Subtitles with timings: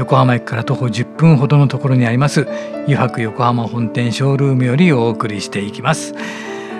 [0.00, 2.48] 横浜駅から徒歩10分ほどのところにあります
[2.84, 6.14] 油白横浜本店ショールームよりお送りしていきます。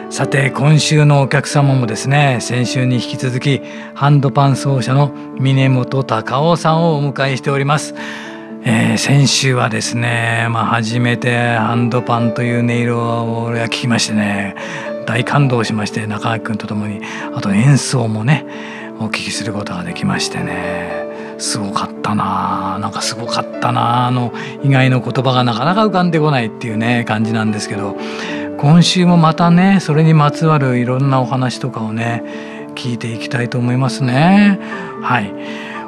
[0.08, 3.60] さて今週のお客様もですね先週に引き続き
[3.94, 7.94] ハンドパン奏者の峰本隆夫さんをお迎えしております。
[8.64, 14.54] えー、先週はですね、まあ、初めてハンドパンという音色を俺は聞きましてね
[15.06, 17.00] 大感動しまして中垣君と共に
[17.34, 18.46] あと演奏もね
[18.98, 20.99] お聞きすることができましてね。
[21.40, 27.96] すごかったななんかすごかったなあの意外の言葉がなかなか浮かんでこないっていうね感じなんですけど
[28.58, 32.22] 今週もまたねそれにまつわるいろんなお話とかをね
[32.74, 34.58] 聞いていきたいと思いますね。
[35.02, 35.32] はい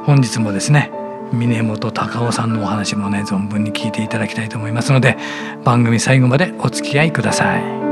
[0.04, 0.90] 本日もですね
[1.32, 5.16] 峰本隆夫さんのお話もね存分に聞いていただきたいと思いますので
[5.64, 7.91] 番組最後までお付き合いください。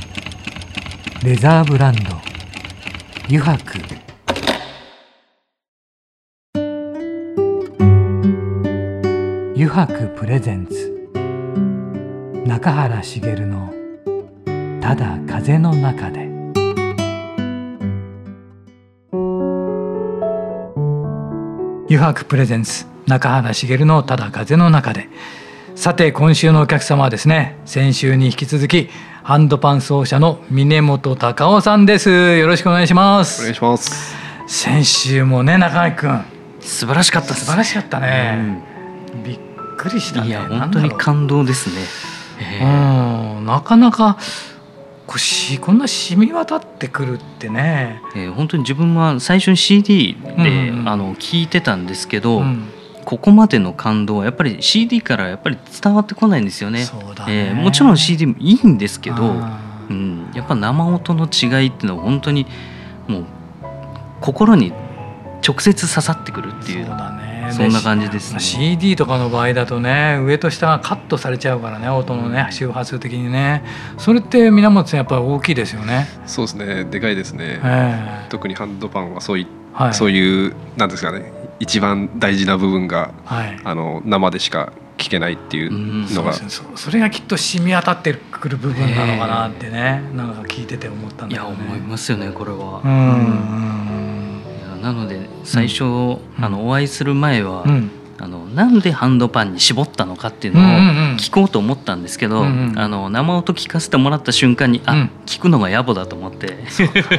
[1.23, 2.01] レザーブランド。
[3.25, 3.77] 油白
[9.53, 11.11] 油白プレゼンツ。
[12.47, 13.71] 中原茂の
[14.81, 16.25] 「ただ風の中で」
[21.85, 22.87] 油白プレゼンツ。
[23.05, 25.07] 中原茂のただ風の中で。
[25.75, 28.89] さて今週のお客様はですね先週に引き続き
[29.23, 32.09] ハンドパン奏者の峰本隆夫さんです。
[32.09, 33.41] よろしくお願いします。
[33.41, 34.15] お願いします。
[34.47, 36.25] 先週もね中垣君。
[36.59, 38.61] 素晴らしかった素晴らしかったね、
[39.13, 39.39] うん、びっ
[39.77, 40.27] くりしたね。
[40.27, 41.75] いや本当に感動ですね、
[42.39, 43.45] えー、うん。
[43.45, 44.17] なかなか
[45.07, 52.67] こしこんな染み渡ってくるってね、えー、本当に自分は最初に CD で、うんうん、あの聞いてたんですけど、うん、
[53.05, 56.79] ここまでの感動はやっぱり CD からやっぱり伝わってこないんですよね。
[56.79, 56.87] ね。
[57.27, 59.35] えー、もちろん CD もいいんですけど、
[59.89, 62.45] うん、やっぱ生音の違いっていうのは本当に
[63.07, 63.25] もう
[64.21, 64.71] 心に
[65.45, 67.31] 直接刺さってくるっていうそうだね。
[67.51, 68.39] そんな感じですね。
[68.39, 73.63] CD とかの場合だとね上と下がカットされちゃうからね音のね周波数的にね。
[73.97, 76.07] それって源さんやっぱり大きいですよね。
[76.25, 76.85] そうですね。
[76.85, 85.71] でかいですね、えー、特にハンドパンはそうい,、はい、そういうなんですかね一番大事な部分が、はい、あの生でしか聞けないっていう
[86.13, 91.55] のが、うん、そそれがきっと染み当たってくる部分なのかなってね、えー、なんか聞いてて思ったんだよね。
[91.55, 92.81] いや思いますよねこれは。
[92.83, 94.81] うん、うん。
[94.81, 95.83] なので最初、
[96.39, 97.63] あのお会いする前は、
[98.17, 100.63] あのなんでハンドパンに絞ったのかっていうのを
[101.17, 102.49] 聞こうと思ったんですけど、あ
[102.87, 106.67] の生音聞かせてもらった瞬間に、あ聞くのが野暮だと思って。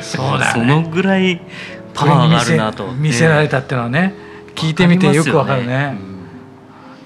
[0.00, 1.40] そうだ、 そのぐらい
[1.94, 2.92] パワーがあるなと。
[2.92, 4.31] 見せられたっていうのはね、
[4.62, 5.96] 聞いてみてよくわかるね。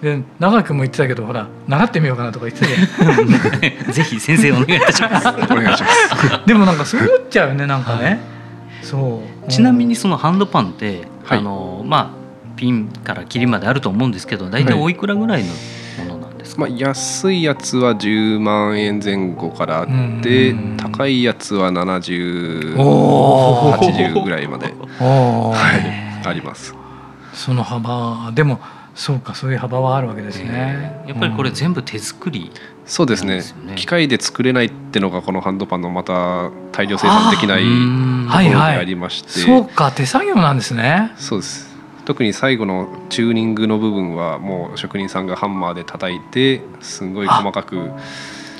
[0.02, 3.16] で長くも言ってたけどほら習ってみようかなとか言ってた
[3.92, 5.28] ぜひ先生お願いいたします。
[5.28, 6.10] お願いします。
[6.46, 8.18] でもなんかそう思っちゃうねなんかね、はい。
[8.82, 9.48] そう。
[9.50, 12.10] ちなみにそのハンドパンって、はい、あのまあ
[12.56, 15.48] ピンから切りまであると思うんですけど大体おいくらぐらいの
[16.04, 19.88] ものなんですか、はい、まあ、安いやつは10万円前後からあっ
[20.22, 25.54] て高いやつは7080ぐらいまで、は
[26.24, 26.74] い、あります。
[27.36, 28.58] その幅でも
[28.94, 32.50] そうかそういう幅はあるわけですね、やっぱりこれ全部手作り、
[32.86, 33.42] そうですね。
[33.76, 41.12] 機械で作れないっていうのがこのハンドパンのまた大量生産できないところにありまして、はいはい、そうか手作業なんですね。
[41.18, 41.76] そうです。
[42.06, 47.90] 特に最後のチューニングの部分はもう職人さんがハンマーで叩いてすごい細かく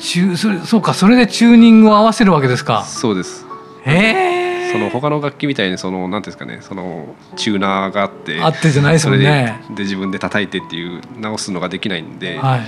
[0.00, 2.84] チそれそうかそれでチューニングを合わせるわけですか。
[2.84, 3.46] そうです。
[3.87, 4.45] へえ
[4.76, 9.58] その他の楽器みたいにそのなんですかねそのチューナーがあってあってじゃないですもんね。
[9.75, 12.61] で自分で叩いてっていう直すのができないんで、はい、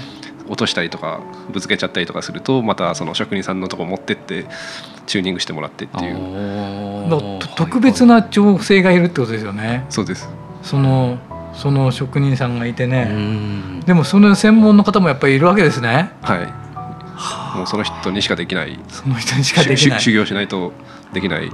[0.49, 1.21] 落としたりとか
[1.53, 4.47] ぶつけちゃったりとかするとまたその職人さんのとこ持ってって
[5.07, 7.39] チューニングしてもらってっていう。
[7.57, 9.85] 特別な調整がいるってことですよね。
[9.91, 10.29] そうです。
[10.63, 11.19] その
[11.53, 13.83] その職人さんがいてね。
[13.85, 16.13] でもその専門の方もやっぱりいるわけですね。
[16.23, 16.69] はい。
[17.57, 18.79] もうその人にしかできない。
[18.89, 20.01] その人にしかできない。
[20.01, 20.73] 修行しないと
[21.13, 21.51] できない。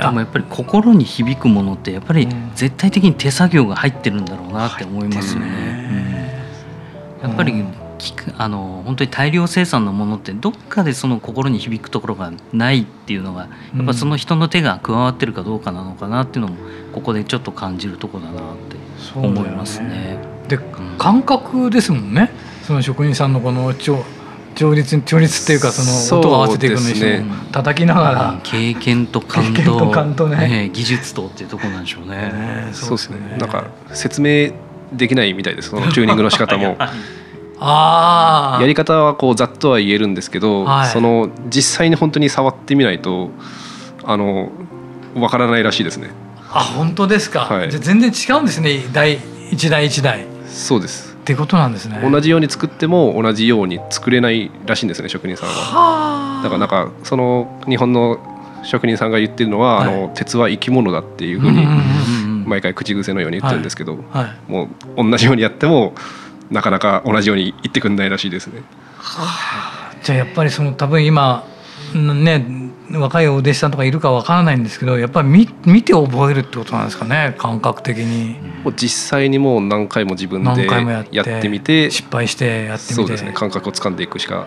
[0.00, 6.40] でもやっぱり心に響くものってやっぱり絶対的に手作業が入ってるんだろうなって思いますよね。
[7.22, 7.64] やっぱり
[8.38, 16.56] あの本当に大量生産のものってどっかでその心に響くところがないっていうのがやっぱその人の手が加わってるかどうかなのかなっていうのも
[16.94, 18.76] ここでちょっと感じるところだなって
[19.14, 19.88] 思いますね。
[19.88, 20.58] ねで、
[20.98, 22.30] 感覚ですもんね。
[22.62, 23.74] その職人さんのこの
[24.54, 29.78] 調律調律っていうかその音を合わせていくのにしても、叩きながら、経験と感動。
[29.78, 30.70] と感動、ね。
[30.72, 32.16] 技術とっていうところなんでしょうね。
[32.16, 33.36] ねそうですね。
[33.38, 34.52] なんか説明
[34.92, 35.70] できないみたいです。
[35.70, 36.76] その チューニングの仕方も。
[37.62, 43.30] あやり方はこうざっとは言えるんですけど、はい、その実際に本当に触ってみないと
[44.02, 44.50] あの
[45.14, 46.08] わからないらしいですね。
[46.52, 48.82] あ本当ですか、はい、じゃ全然違うんですね。
[48.92, 49.18] 第
[49.50, 50.24] 一台一台。
[50.48, 52.00] そうですってことなんですね。
[52.02, 56.40] 同じように作っても同じように作れないらしいんですね職人さんは。
[56.42, 58.18] だからなんかその日本の
[58.64, 61.64] 職人さんが言ってるのは、はい、あの鉄は生き物だっていうふうに
[62.46, 64.24] 毎回口癖のように言ってるんですけど、はい。
[64.24, 65.94] はい、もう同じようにやっても
[66.50, 68.62] なかなか同じように言ってくんないらしいですね。
[68.96, 71.44] はあ、じゃあやっぱりその多分今
[71.94, 72.44] ね
[72.98, 78.36] 若いお弟子さんとかいるかわからないんですけどやっぱり見見て覚えるってことなんですかね感覚的に。
[78.64, 80.66] もう実際にもう何回も自分で
[81.12, 84.46] やってみて失敗してやってみてそうですね感覚をつかんでいくしか。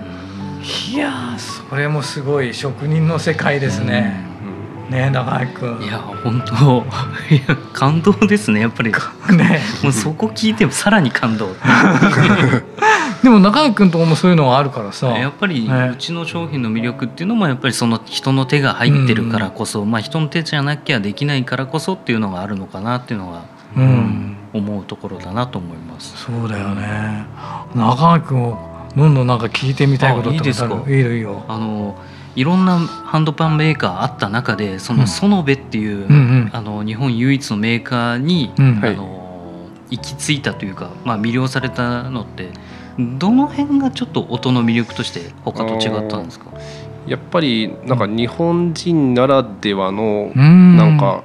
[0.92, 4.32] いやそれもすごい職人の世界ですね。
[4.89, 6.53] ね長井君いや本当。
[7.33, 8.91] いや感動ですねやっぱり。
[8.91, 9.62] ね。
[9.83, 11.56] もうそこ聞いてもさらに感動。
[13.24, 15.07] でも中井君とこもそういうのがあるからさ。
[15.07, 23.44] やっぱりうちの商品の魅力っていうのもやっぱりその人の手が入ってるからこそ、うん、まあ人の手じゃなきゃできないからこそっていうのがあるのかなっていうのが、
[23.77, 26.18] うん、思うところだなと思います。
[26.18, 27.25] そうだよね。
[27.74, 28.57] 中井君を
[28.95, 30.75] どんどんなんか聞いてみたいことっていいですか？
[30.88, 31.44] いいよ。
[31.47, 31.95] あの
[32.35, 42.50] いろんなハンドパンメーカーあった中でその園部っていう、うん、あの日本唯一のメーカーに、うん、あの行き着いたというか、まあ、魅了されたのって
[42.97, 46.45] どの辺がちょっと音の魅力として他と違ったんですか？
[47.07, 51.24] やっぱりなんか日本人ならではのなんか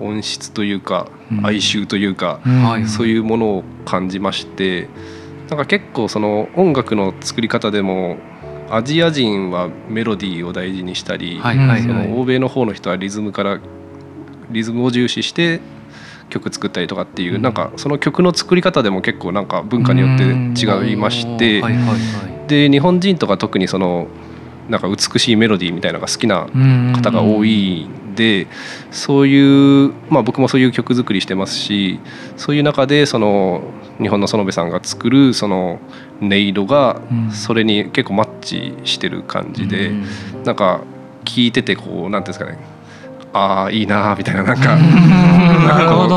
[0.00, 1.08] 音質というか
[1.42, 2.40] 哀愁というか
[2.86, 4.88] そういうものを感じまして
[5.48, 8.16] なんか結構その音楽の作り方でも
[8.74, 13.60] アジア人はメロディーを大事にしたり、はいはいはい、その欧米の方の人はリズムから
[14.50, 15.60] リズムを重視して
[16.30, 21.96] 曲作ったりとかっていう、うん、なんかその曲の作り方でも結構なんか文化によって違いまして、はいはいは
[22.46, 24.08] い、で日本人とか特にその
[24.68, 26.46] なんか美しいメロディーみたいなのが好きな
[26.94, 28.46] 方が多いんで
[28.90, 31.98] そういう、まあ、僕もそういう曲作りしてますし
[32.36, 33.62] そういう中でその
[34.00, 35.80] 日本の園部さんが作るその
[36.20, 37.00] 音色が
[37.32, 40.82] それに結構マッチしてる感じで、うん、なんか
[41.24, 42.58] 聞いててこうなんていうんですかね
[43.34, 44.76] ああいいなみたいななんか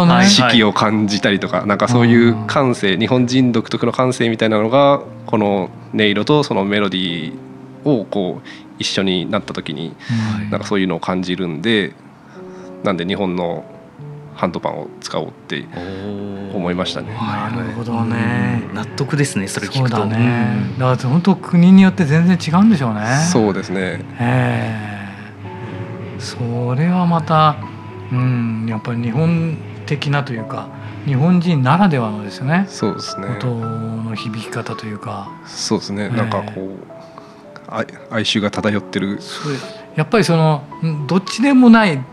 [0.06, 7.34] な四季を感じたりとかなんかそういう感性日本人独特の感性みたいなのがこの音色とそのメロディー
[7.86, 8.48] をこう
[8.80, 9.96] 一緒になった時に
[10.51, 11.94] なんかそういうのを感じるんで
[12.84, 13.63] なんで日本の
[14.36, 15.65] ハンドパンを使おうって
[16.54, 17.08] 思いましたね。
[17.13, 18.63] なるほどね。
[18.74, 19.48] 納得ですね。
[19.48, 20.06] それ聞くと。
[20.06, 20.58] ね。
[20.77, 23.06] だから本当国によって全然違うんでしょうね。
[23.32, 24.04] そうですね。
[24.20, 25.15] え
[26.18, 26.20] え。
[26.20, 27.56] それはまた、
[28.12, 30.68] うん、やっぱり日本的なというか。
[31.06, 32.65] 日本人ならではのですよね。
[32.68, 33.27] そうですね。
[33.27, 35.32] 音の響き方というか。
[35.46, 36.10] そうですね。
[36.10, 36.95] なんかこう。
[37.67, 39.19] 哀愁が漂ってる。
[39.95, 40.63] やっぱりその
[41.07, 42.03] どっちでもないフ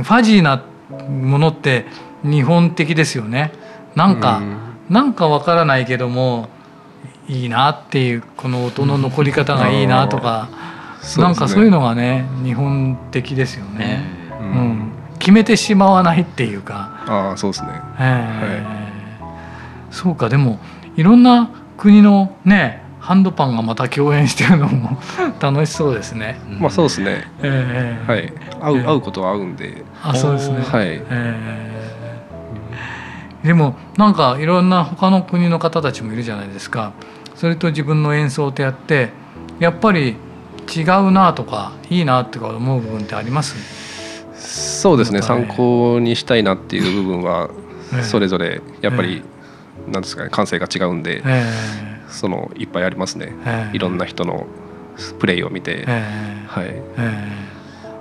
[0.00, 0.62] ァジーな
[1.08, 1.86] ものって
[2.22, 3.52] 日本的ですよね。
[3.94, 6.48] なんか、うん、なんかわからないけども
[7.28, 10.48] いいなっていうこの音の残り方がいいなとか、
[11.16, 14.04] うん、なんかそういうのがね日本的ですよね、
[14.40, 17.02] うん、うん、決めてしまわないっていうか。
[17.06, 19.30] ああそうですね、えー、は
[19.90, 20.60] い、そうかでも
[20.96, 24.96] いろんな国のねハンドパンがまた共演してるのも
[25.42, 26.38] 楽しそうですね。
[26.60, 27.28] まあそうですね。
[27.42, 28.32] えー、はい。
[28.62, 29.82] 会う、えー、会うことは合うんで。
[30.00, 30.58] あ、そうですね。
[30.62, 31.02] はい。
[31.10, 36.92] えー、でもなんかいろんな他の国の方たちもいるじゃないですか。
[37.34, 39.08] それと自分の演奏とやって
[39.58, 40.14] やっぱり
[40.72, 43.56] 違うなとかいいなって思う部分ってあります？
[44.36, 45.20] そうですね。
[45.20, 47.48] 参考にしたいなっていう部分は
[48.02, 49.24] それぞれやっぱり、
[49.90, 51.22] なんですかね感性が違うんで。
[51.26, 53.32] えーそのいっぱいありますね、
[53.72, 54.46] いろんな人の
[55.18, 56.82] プレイを見て、えー、はい、え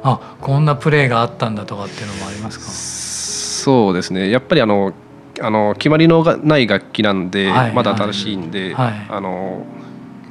[0.04, 2.66] ー、あこんなプレーがあったんだとかっていうのもありますか？
[2.66, 4.30] そうですね。
[4.30, 4.94] やっぱりあの
[5.42, 9.66] あの決まりのがない楽器なんで、はい、まだ新しいんで、はい、あの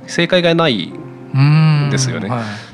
[0.07, 2.31] 正解がないんですよね。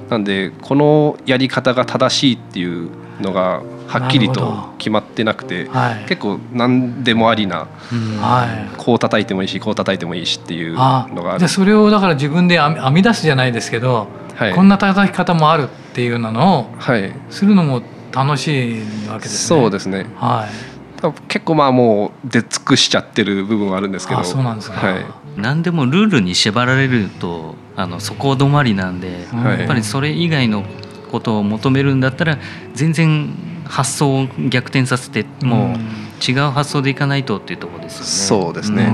[0.09, 2.89] なんでこのやり方が正しいっていう
[3.21, 7.69] のがはっきりと決まってなくて、はい、結構何でもありな、
[8.21, 10.79] はい、こう叩いてもいいしこう叩いてもいいしっていうの
[11.23, 11.49] がある。
[11.49, 16.67] それをだから自分で編み出すじゃないですけど、はい、こんな叩き方もあるっていうのを
[17.31, 19.61] するのも楽しいわけですね。
[19.61, 20.49] そうですね、は
[20.99, 24.25] い、結構まあもう出尽くしちゃってる部分はあるんですけど。
[24.25, 25.05] そうなんですか、はい、
[25.37, 30.65] 何でもルールに縛られるとあのそこ止まりなんで、やっぱりそれ以外の
[31.15, 32.39] ことを求めるんだったら
[32.75, 33.33] 全然
[33.65, 38.07] 発想を逆転させてもう違う発想でいかないとっていうところですよね。
[38.45, 38.91] そうですね。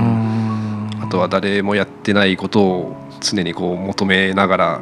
[1.01, 4.81] あとは誰もやってないことを常にこう求めながら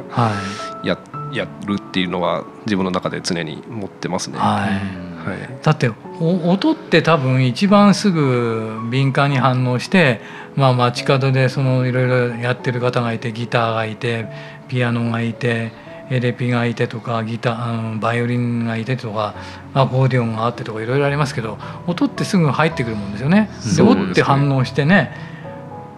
[0.84, 0.98] や,、
[1.32, 4.38] やるっていうのは自分の中で常に持ってますね。
[4.38, 5.10] はい。
[5.20, 10.20] はい、だって音って多分一番すぐ敏感に反応して、
[10.56, 14.28] まあ、街角でそのいろいろやってる方がいてギターがいて
[14.68, 19.34] ピアノがいてエレピがいてとかギターバイオリンがいてとか
[19.74, 23.48] アコーディオンがあってとかいろいろありますけど音ってすぐ入ってくるもんですよね。
[23.76, 25.14] で音って反応してね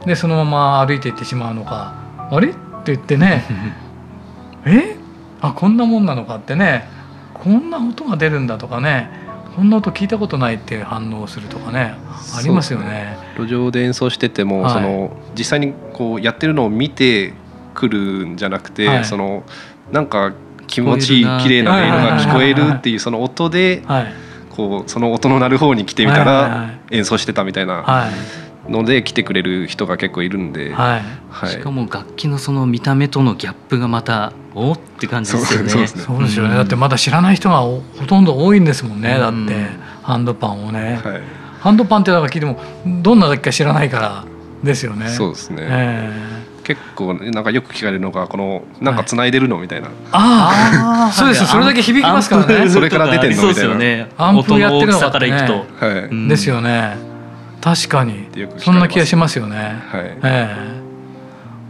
[0.05, 1.95] でそのまま歩いていってしまうのか
[2.31, 3.45] 「あれ?」って言ってね
[4.67, 4.97] 「え？
[5.41, 6.89] あこんなもんなのか」ってね
[7.33, 9.09] こんな音が出るんだとかね
[9.57, 11.95] こんな音聞いたことないっていう反応をするとかね
[12.37, 12.87] ありますよね。
[12.87, 17.35] ね路上で演奏してても、はい、その実際にこうやってるのを見て
[17.75, 19.43] くるんじゃなくて、はい、その
[19.93, 20.33] なんか
[20.67, 23.83] 気持ちいい綺麗な音色が聞こえるっていうその音で、
[24.51, 28.11] こうその音の鳴る方に来てみたら演奏してたみたいな
[28.69, 31.03] ので来てくれる人が結構いるんで、はい。
[31.31, 35.69] はい、しかも楽器のその見た目とのギャップがまたおって感じですよね。
[35.69, 36.19] そうですね。
[36.25, 39.67] ですよね、だってまだ知らない人がほとんど多いんですもんね、だって
[40.03, 41.23] ハンドパンをね、はい、
[41.61, 42.61] ハンドパンってなんか聞いても
[43.03, 44.25] どんな楽器か知らないから
[44.63, 45.09] ですよね。
[45.09, 52.71] そうですね、えー、結構なんかよく聞かれるのがこのなんか繋いでるのみたいな、ああそうですそれだけ響きますからね。
[52.71, 56.97] それから出てんのみたいな、ね、アンプやってるのかからいくと、はい、ですよね。
[57.61, 58.29] 確かに。
[58.59, 60.19] そんな気がしますよね、はい。
[60.25, 60.83] ええ。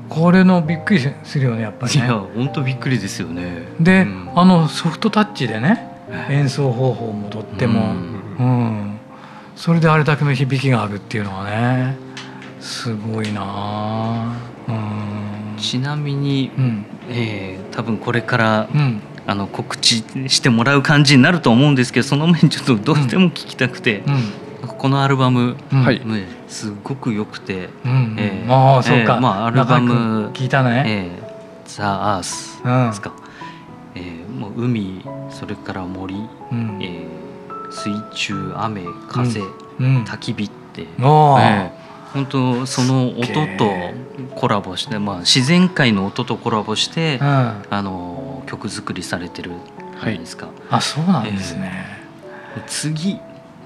[0.09, 3.63] これのびっくりするよねやっぱり、ね、いや本当びっくりですよね。
[3.81, 5.89] で、うん、あのソフトタッチでね
[6.29, 8.99] 演奏方法もとっても、うん、うん、
[9.57, 11.97] それであれだけの響きがあるっていうのはね
[12.61, 13.49] すごいな、うん、
[15.73, 24.02] ちなみに、うん、えー、多分これから、うん、あの告知してもらう感じになると思うんですけどその前にちょっとどうしても聞きたくて、
[24.76, 26.02] このアルバム、はい、
[26.47, 28.17] すごく良くて、うん。
[28.19, 33.14] えー、ああそうか、えー、まあアルバム聞いたね、えー、ザ・アースですか、
[33.97, 39.45] うん、えー、もう海それから森、うん、えー、水中雨風、う
[39.83, 41.71] ん、焚き火って、えー、
[42.12, 43.73] 本当その音と
[44.35, 50.47] コラボして、まあ、自然界の音とコラボして、うん、あの曲作りされてるじゃないですか。
[50.47, 51.73] はい、あそうなんですね、
[52.57, 53.19] えー、次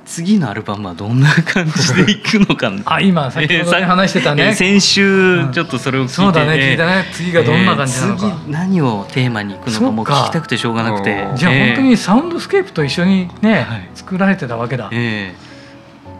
[0.04, 6.52] 次のアルバムはどんな感じでいくのかあ今先ほど、ね、話してたね、先週ちょっとそれを聞いて、そうだね。
[6.52, 11.28] 聞いたね次がどんな感じなのか、えー、次何をテーマにいくのかも聞きたくてしょうがなくて。
[11.34, 15.55] じゃあ本当にサウンドスケープと一緒にね、はい、作られてたわけだ、えー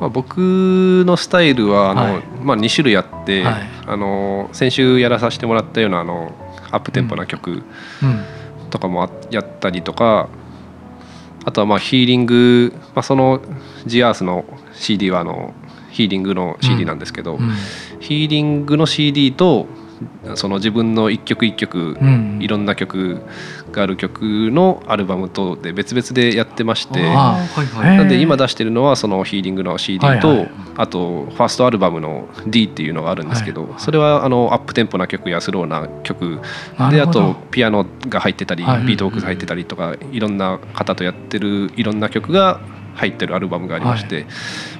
[0.01, 6.33] まあ、僕のスタイルはあの、はい、まあ、2種類あって、はい、あの先週やらさせてもらったようなあの
[6.71, 7.63] アップテンポな曲
[8.71, 10.29] とかもやったりとか、
[11.45, 13.41] あとはまあヒーリング、まあ、その
[13.87, 15.55] ジアースの CD はあの
[15.91, 17.51] ヒーリングの CD なんですけど、うん、
[18.01, 19.67] ヒーリングの CD と
[20.35, 23.23] その自分の一曲一曲、うん、いろんな曲
[23.77, 36.41] がある曲のアルバムとで別々でやってまして、なんで今出してるのはそのヒーリングの CD と、あとファーストアルバムの D っていうのがあるんですけど、はい、それはあのアップテンポな曲やスローな曲。
[36.91, 42.61] であとピアノが入ってたり、はい、ビートオークが入ってたりとかいろんな方とやってるいろんな曲が
[42.95, 44.25] 入ってるアルバムがありまして、はい、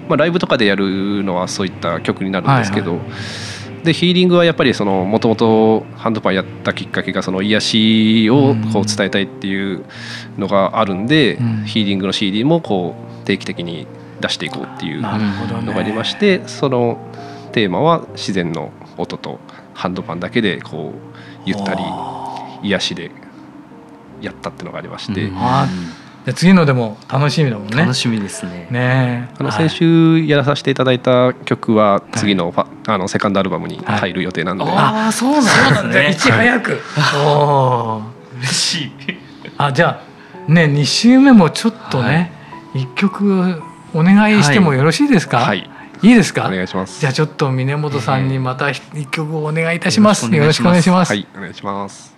[0.09, 2.99] まあ、ライブとかでやるのはそういった曲になるんですけど。
[3.87, 9.85] でヒーリングはやっぱりそのもともとハンドパンやったきっかけがその癒しをこう伝えたいっていう
[10.37, 13.87] のがあるんで、うん、ヒーリングの CD もこう定期的に
[14.21, 16.99] 出していこうっていうのがありまして、ね、その
[17.53, 19.39] テーマは自然の音と
[19.73, 21.13] ハンドパンだけでこう
[21.47, 21.81] ゆったり
[22.63, 23.11] 癒しで
[24.21, 25.23] やったっていうのがありまして。
[25.23, 25.37] うん
[26.27, 27.77] じゃ次のでも楽しみだもんね。
[27.77, 28.67] 楽しみですね。
[28.73, 29.29] ね。
[29.39, 36.81] あの先週やらさせていただいた曲は次のファ、あのセカンドアルバムに入る予定なんで、ああそうなんですねいち早く、
[37.25, 38.03] お
[38.39, 38.91] 嬉しい。
[39.57, 40.03] あじゃ
[40.49, 42.33] あね2週目もちょっとね、
[42.75, 43.63] はい、1曲
[43.95, 45.71] お願いしてもよろしいですか、はい、
[46.03, 46.49] いいですか？
[46.49, 46.99] お願いします。
[46.99, 51.11] じゃあちょっと峰本さんにまた一曲お願いいたします、よろしくお願いします。
[51.11, 52.17] はいお願いします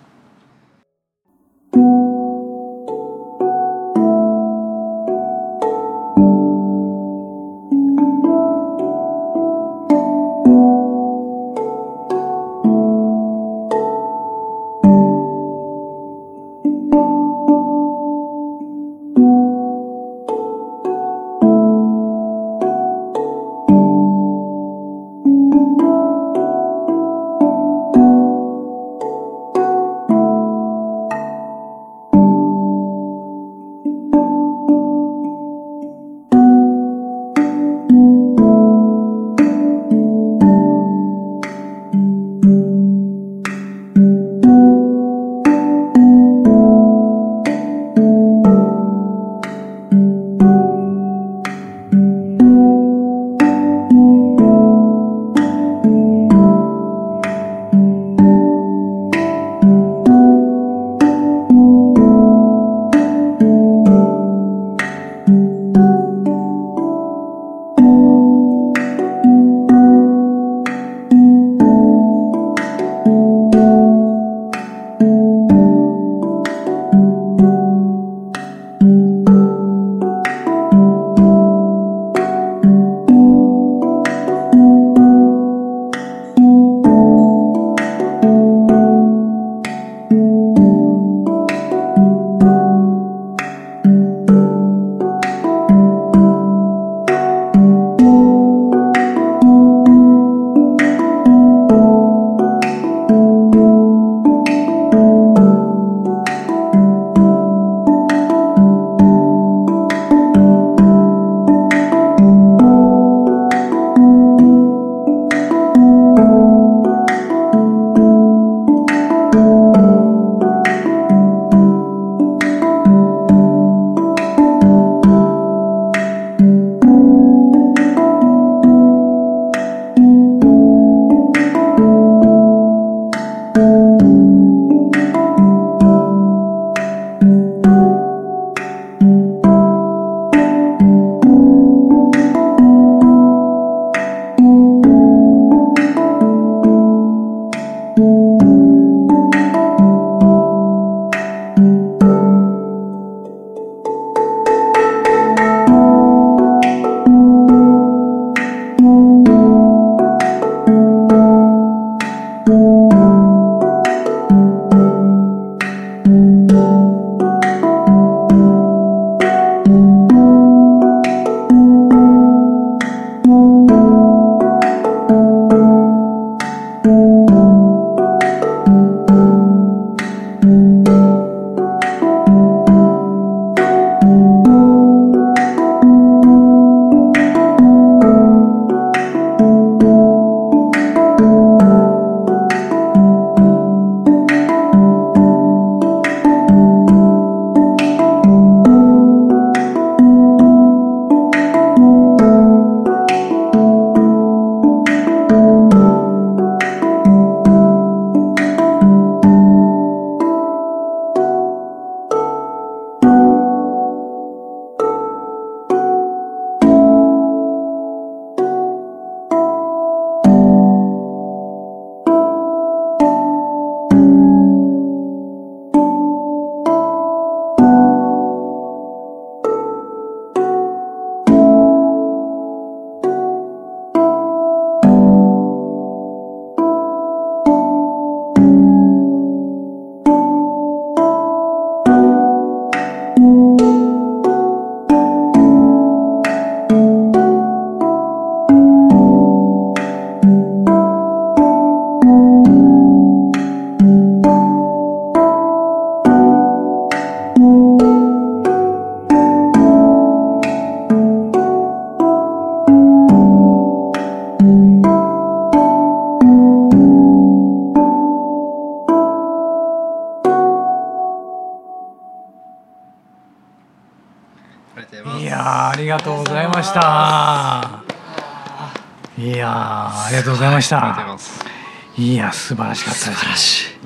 [282.28, 283.76] や素晴らしかったです。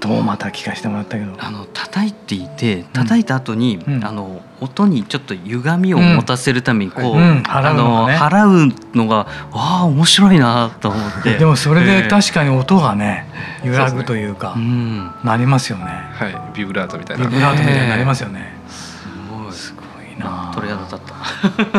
[0.00, 1.32] どうまた聞かせてもらったけど。
[1.38, 11.36] あの叩いていて叩いた後に、うん、あの音にちょっと歪みを持たせるためにこう、うん、払うの、ね、払うのがああ面白いなと思って。
[11.36, 13.26] でもそれで確かに音がね
[13.64, 15.84] 揺らぐというか、うね、なりますよね。
[15.84, 16.56] はい。
[16.56, 17.26] ビブラートみたいな。
[17.26, 20.52] ビブラートみたいになりますよね、すごいすごいな。
[20.54, 20.98] 鳥肌立っ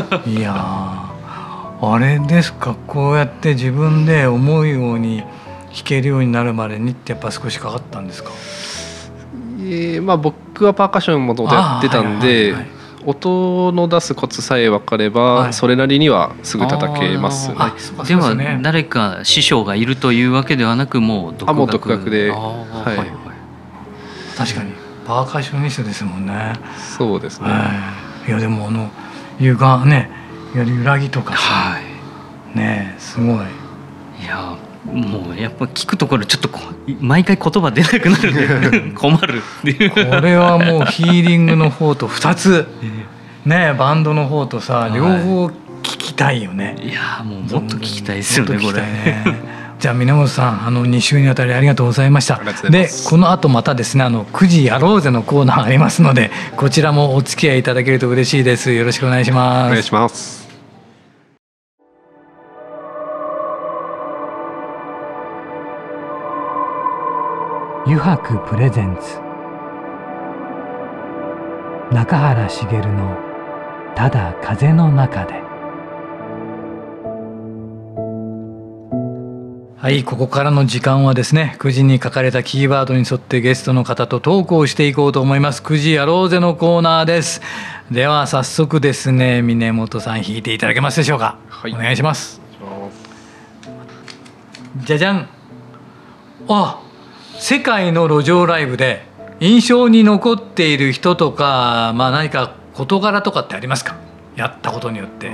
[0.09, 0.29] た。
[0.29, 1.09] いや
[1.81, 5.23] あれですかこうやって自分で思うように
[5.71, 8.31] 弾けるようになるまでにってやっぱ少しかかったんですか？
[9.61, 12.55] えー、まあ僕はパーカッションもともとやってたんで、
[13.05, 17.55] 音の出すコツさえ分かれば、それなりにはすぐ叩けますね。
[18.07, 22.65] では誰か師匠がいるというわけではなくもう独学あもう独学で、は
[24.33, 24.73] い、確かに
[25.05, 26.53] パーカッショニストですもんね。
[26.97, 27.49] そうですね。
[28.27, 28.31] い。
[28.31, 28.89] やでもあの
[29.39, 30.09] ゆがね
[30.55, 33.37] より揺らぎとかさ、はい、ねすごい。
[34.21, 36.49] いやもうやっぱ聞くところちょっと
[36.99, 39.91] 毎回言葉出なくなるんで 困るっていう。
[39.91, 42.67] これはもうヒーリングの方と 2つ
[43.45, 45.51] ねバンドの方とさ両方聞
[45.83, 48.83] きたいよね、い、やもうもっと聞きたいですよねこれ。
[49.79, 52.41] じゃあ源さんあの2週にわたりありがとうございました。
[52.69, 58.73] でこの後またですねあの9時やろうぜのコーナーありますのでこちらもお付き合いいただけると嬉しいです。
[58.73, 59.67] よろしくお願いします。
[59.67, 60.48] お願いします
[67.89, 69.17] 油白プレゼンツ。
[71.91, 73.17] 中原茂の
[73.97, 75.41] 「ただ風の中で」
[79.75, 85.63] はいここからの時間はですね9時に書かれたキーワードに沿ってゲストの方とトークをしていこうと思います。
[85.63, 87.41] 9時やろうぜのコーナーです。
[87.89, 92.39] では早速ですね峰本さん弾いていただけますでしょうか、はい、お願いします。
[94.85, 95.27] じゃじゃん。
[96.47, 96.83] あ
[97.39, 99.01] 世界の路上ライブで
[99.39, 103.95] 印象に残っている人とか、まあ、何か事柄とかってありますか？
[104.35, 105.31] やったことによって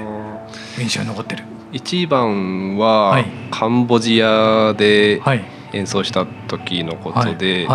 [0.78, 1.44] 印象に残ってる。
[1.72, 5.20] 一番はカンボジアで
[5.74, 7.68] 演奏した時のことで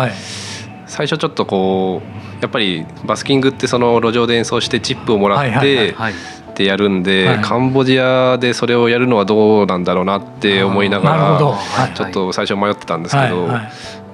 [0.87, 13.49] 最初ちょっとこうやっぱりバスキングってその路上で演奏してチップをもらってってやるんで、カンボジアでそれをやるのはどうなんだろうなって思いながらちょっと最初迷ってたんですけど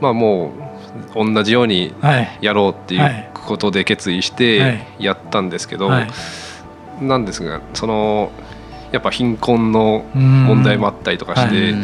[0.01, 0.51] まあも
[1.15, 1.93] う同じように
[2.41, 5.89] やろうっていうことで決意してやったんですけど、
[7.01, 8.31] なんですがその
[8.91, 11.75] やっぱ貧困の問題もあったりとかして、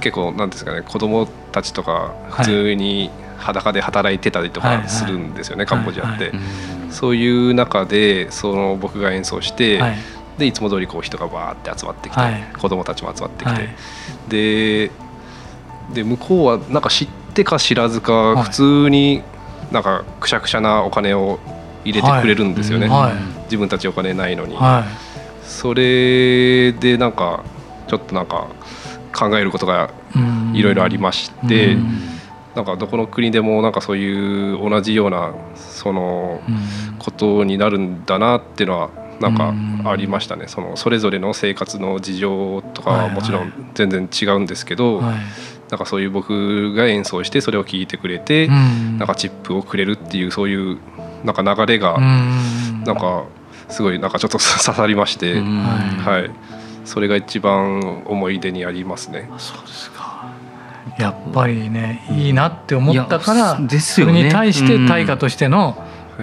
[0.00, 6.32] 結構なんですかね子供たちとか普通に裸で働いてたりとかするんですよね、カンボジアって。
[6.90, 9.80] そういう中でその僕が演奏して、
[10.38, 12.20] でいつも通りこり人がバーって集まってきて、
[12.58, 13.68] 子供たちも集まってきて、
[14.28, 14.90] で
[15.92, 19.22] で向こうはなんか知ってってか知らずか普通に
[19.70, 21.38] なんかくしゃくしゃなお金を
[21.84, 27.44] 入れてくれるんですよね、はい、自分たちお金ないのに、はい、それでなんか
[27.88, 28.48] ちょっとなんか
[29.14, 29.90] 考えることが
[30.54, 31.76] いろいろありまして、
[32.54, 36.42] なんかどこの国でもなんかそういう同じようなその
[36.98, 40.48] ことになるんだなっていうのはなんかありましたね。
[40.48, 45.16] そのそれぞれの生活の事情とかはもちろん全然違うんですけど、はいはい
[45.70, 50.78] なんかそういう僕が演奏してそれを聴いてくれて、なんかチップをくれるっていうそういう
[51.24, 53.24] なんか流れがなんか
[53.68, 56.30] すごいなんかちょっと刺さりまして、はい、
[56.86, 59.28] それが一番思い出にありますね。
[59.38, 60.30] そうですか。
[60.98, 65.76] やっぱりねいいなって思ったから、それに対して対価としての、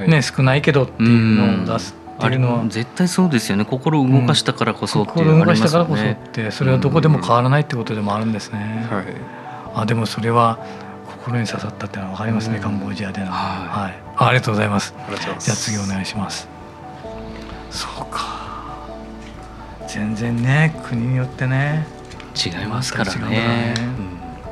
[0.07, 1.95] ね少ないけどっていうのを出す
[2.27, 2.63] っていうのは。
[2.67, 3.65] 絶対そうですよね。
[3.65, 9.05] 心を動かしたからこそっていうね、心動かしたからこそってそれはどこでも変わらないってことでもあるんですね、はい、
[9.75, 10.59] あでもそれは
[11.07, 14.93] 心に刺さったってのは分かりますね、カンボジアでの、はい、ありがとうございます。
[15.39, 16.47] じゃあ次お願いします。
[17.69, 18.43] そうか。
[19.87, 21.85] 全然ね国によってね。
[22.35, 23.81] 違いますからね、う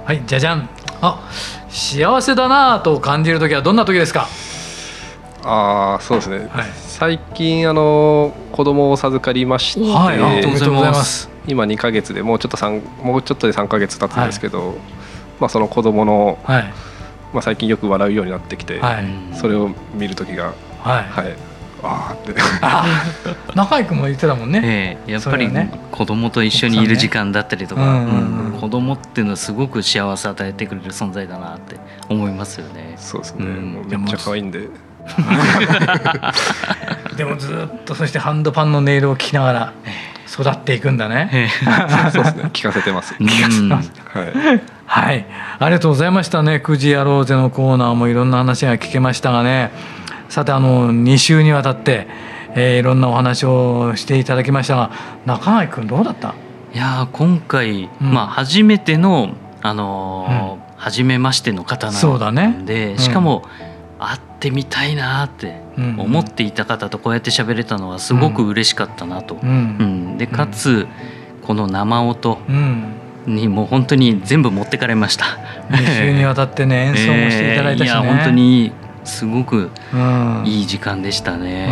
[0.04, 0.70] ん、はいじゃじゃん。
[1.02, 1.28] あ
[1.68, 4.28] 幸せだなと感じる時はどんな時ですか？
[5.44, 11.30] ああそうですね、はい、最近あの子供を授かりまして、はい、ありがとうございます。
[11.48, 14.78] 今2か月でもうちょっと3もうちょっとで3か月経つんですけど、はい、
[15.40, 16.64] まあ、その子供の、はい、
[17.34, 21.36] まあ、最近よく笑うようになってきて、はい、それを見る時がはい、はい。
[21.84, 22.36] あって。
[23.56, 25.72] 中居君も言ってたもんね、えー、やっぱりね。
[25.92, 27.88] 子供と一緒にいる時間だったりとか、ね。
[27.88, 31.78] うんうん、子供っていうのはすごく幸せ与えてくれる存在だなって
[32.10, 32.96] 思いますよね。
[32.98, 34.68] そうですね、うん、めっちゃ可愛いんで
[37.18, 39.74] でもずっとそしてハンドパンのネイルを聞きながら
[40.32, 41.50] 育っていくんだね。
[42.12, 42.50] そうですね。
[42.54, 43.14] 聞かせてます。
[43.16, 43.92] 聞かせてます。
[44.14, 44.62] はい。
[44.86, 45.26] はい、
[45.60, 46.60] ありがとうございましたね。
[46.60, 49.72] くじやろうぜのコーナーもいろんな話が聞けましたがね。
[50.30, 52.08] さてあの2週にわたって、
[52.56, 54.92] えー、いろんなお話をしていただきましたが、
[55.26, 56.34] 中垣君どうだった？
[56.74, 63.44] いや今回、うん、まあ初めてのあのーうん、初めましての方なので、ねうん、しかも。
[64.04, 69.36] 会ってみたいなって思っていた方とこうやって喋れたのはすごく嬉しかったなと。
[69.36, 70.88] うん、でかつ
[71.44, 72.40] この生音
[73.28, 75.26] にもう本当に全部持ってかれました。
[75.70, 77.94] 2週にわたってね 演奏もしていただいたし、ね。
[77.96, 78.72] えー、いや本当に
[79.04, 79.70] すごく
[80.44, 81.70] いい時間でしたね。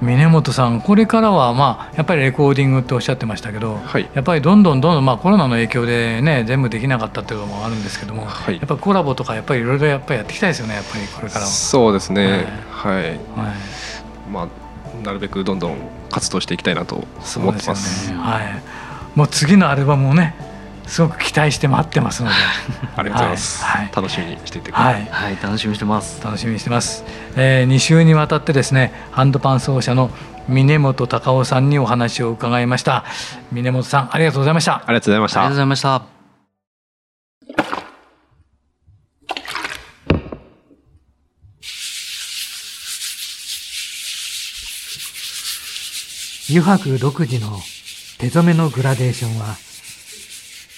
[0.00, 11.46] 峰本さんこれからはまあやっぱりレコーディングっておっしゃってましたけど、はい、やっぱりどんどんどんどんまあコロナの影響でね全部できなかったっていうのもあるんですけども、はい、やっぱコラボとかやっぱりいろいろやっぱりやっていきたいですよねやっぱりこれからは。
[11.46, 12.46] そうですね。
[12.70, 13.20] はい、はい、
[14.30, 15.76] まあなるべくどんどん
[16.10, 18.10] 活動していきたいなと思ってます。
[18.10, 18.62] ね、はい。
[19.14, 20.34] もう次のアルバムをね
[20.90, 22.34] すごく期待して待ってますので。
[22.96, 26.20] ありがとうございます、はい、楽しみにしていてください、はい、楽しみにしてます。
[26.22, 27.04] 楽しみにしてます、
[27.36, 30.10] えー、2週にわたってですねハンドパン奏者の
[30.48, 33.04] 峰本隆夫さんにお話を伺いました。
[33.52, 34.82] 峰本さんありがとうございました。
[34.84, 35.40] ありがとうございました。
[35.40, 36.02] ありがとうございました。
[46.48, 47.60] 油白独自の
[48.18, 49.69] 手染めのグラデーションは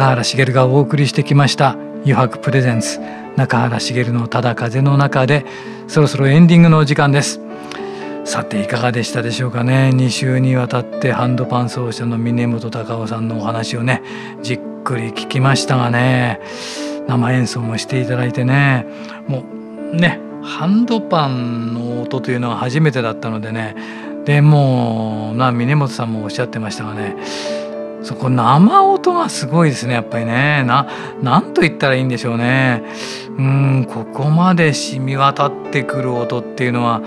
[0.00, 1.72] 中原茂がお送りしてきました
[2.04, 3.00] 余白プレゼンツ
[3.36, 5.44] 中原茂のただ風の中で
[5.88, 7.38] そろそろエンディングのお時間です。
[8.24, 9.90] さていかがでしたでしょうかね。
[9.92, 14.02] 2週にわたってハンドパン奏者の峰本隆夫さんのお話をね
[14.42, 16.40] じっくり聞きましたがね。
[17.06, 18.86] 生演奏もしていただいてね。
[19.28, 19.44] も
[19.92, 23.76] うねハンドパンの音というのは初めてだったのでね。
[24.24, 27.16] でもな峰本さんもおっしゃってましたがね。
[28.02, 30.64] そこ生音がすごいですねやっぱりね。
[30.64, 30.88] な
[31.22, 32.82] 何と言ったらいいんでしょうね。
[33.38, 37.02] うんここまで染み渡ってくる音っていうのは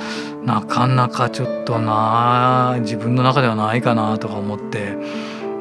[0.45, 4.97] なかなかちょっとな自分の中ではないかなとか思って。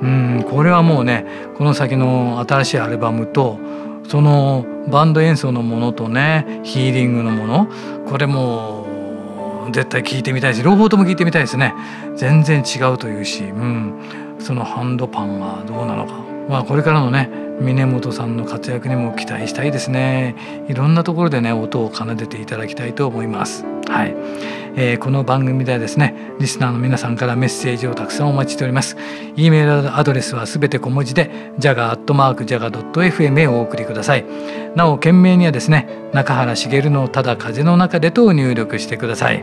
[0.03, 1.25] うんこれはもうね
[1.57, 3.59] この先の新しいアルバムと
[4.09, 7.69] そのバンド演奏のものとねヒーリングのもの
[8.09, 8.82] これも
[9.63, 11.75] も絶対聞いてみたいし両方とも聞いてみたいですね。
[12.17, 17.31] 全然違うというし、うん、そのハンドパンがどうなのか、まあ、これからのね
[17.63, 20.37] 峰本さんの活躍にも期待したいですね。
[20.69, 23.65] いろんなところでね音を奏でていただきたいと思います。
[23.89, 24.15] はい、
[24.77, 28.99] えー、この番組ではですねリスナーの皆さんからメッセージをたくさんお待ちしております。
[29.35, 34.27] e メールアドレスはすべて小文字で jaga.jaga.fm へお送りください。
[34.77, 39.43] なお件名にはですね中原茂のただ風の中でと入力してください、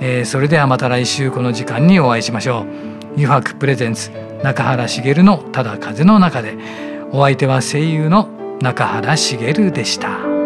[0.00, 2.60] えー、それではまた来週この時間にお会いしましょ
[2.94, 2.97] う。
[3.18, 4.10] 油白プレゼンツ
[4.44, 6.56] 中原茂のただ風の中で
[7.10, 8.28] お相手は声優の
[8.62, 10.37] 中原茂でした。